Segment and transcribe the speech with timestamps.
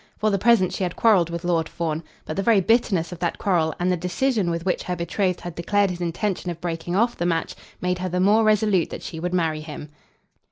[0.17, 3.37] For the present she had quarrelled with Lord Fawn; but the very bitterness of that
[3.37, 7.15] quarrel, and the decision with which her betrothed had declared his intention of breaking off
[7.15, 9.89] the match, made her the more resolute that she would marry him.